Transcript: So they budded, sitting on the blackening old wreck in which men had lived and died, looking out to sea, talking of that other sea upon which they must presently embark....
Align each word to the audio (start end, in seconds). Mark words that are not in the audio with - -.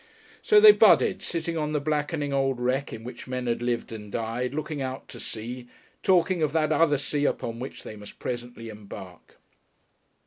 So 0.41 0.59
they 0.59 0.71
budded, 0.71 1.21
sitting 1.21 1.59
on 1.59 1.73
the 1.73 1.79
blackening 1.79 2.33
old 2.33 2.59
wreck 2.59 2.91
in 2.91 3.03
which 3.03 3.27
men 3.27 3.45
had 3.45 3.61
lived 3.61 3.91
and 3.91 4.11
died, 4.11 4.51
looking 4.55 4.81
out 4.81 5.07
to 5.09 5.19
sea, 5.19 5.67
talking 6.01 6.41
of 6.41 6.53
that 6.53 6.71
other 6.71 6.97
sea 6.97 7.25
upon 7.25 7.59
which 7.59 7.83
they 7.83 7.95
must 7.95 8.17
presently 8.17 8.69
embark.... 8.69 9.37